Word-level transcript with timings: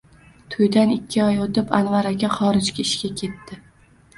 To`ydan 0.53 0.93
ikki 0.95 1.21
oy 1.25 1.37
o`tib, 1.43 1.75
Anvar 1.81 2.09
aka 2.13 2.33
xorijga 2.39 2.87
ishga 2.89 3.13
ketdi 3.23 3.63